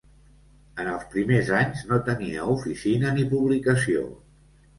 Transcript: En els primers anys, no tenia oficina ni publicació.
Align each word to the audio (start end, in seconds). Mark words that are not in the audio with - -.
En 0.83 0.87
els 0.93 1.03
primers 1.15 1.51
anys, 1.57 1.83
no 1.91 1.99
tenia 2.07 2.47
oficina 2.55 3.13
ni 3.19 3.27
publicació. 3.37 4.09